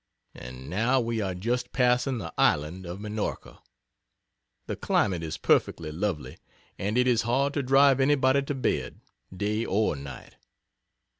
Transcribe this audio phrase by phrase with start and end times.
[0.33, 3.59] And now we are just passing the island of Minorca.
[4.65, 6.39] The climate is perfectly lovely
[6.79, 9.01] and it is hard to drive anybody to bed,
[9.31, 10.37] day or night.